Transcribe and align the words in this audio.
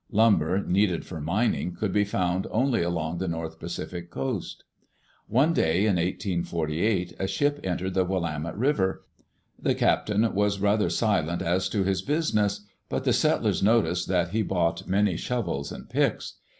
Lumber, 0.09 0.63
needed 0.65 1.05
for 1.05 1.21
mining, 1.21 1.75
could 1.75 1.93
be 1.93 2.03
found 2.03 2.47
only 2.49 2.81
along 2.81 3.19
the 3.19 3.27
north 3.27 3.59
Pacific 3.59 4.09
coast. 4.09 4.63
One 5.27 5.53
day, 5.53 5.81
in 5.81 5.97
1848, 5.97 7.13
a 7.19 7.27
ship 7.27 7.59
entered 7.63 7.93
the 7.93 8.03
Willamette 8.03 8.57
River. 8.57 9.05
The 9.61 9.75
captain 9.75 10.33
was 10.33 10.59
rather 10.59 10.89
silent 10.89 11.43
as 11.43 11.69
to 11.69 11.83
his 11.83 12.01
business, 12.01 12.61
but 12.89 13.03
the 13.03 13.13
settlers 13.13 13.61
noticed 13.61 14.07
that 14.07 14.29
he 14.29 14.41
bought 14.41 14.87
many 14.87 15.17
shovels 15.17 15.71
and 15.71 15.87
picks. 15.87 16.37